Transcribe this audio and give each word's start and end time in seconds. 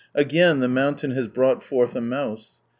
Again 0.15 0.61
the 0.61 0.67
mountain 0.67 1.11
has 1.11 1.25
31 1.27 1.33
brought 1.35 1.63
forth 1.63 1.95
a 1.95 2.01
mouse. 2.01 2.53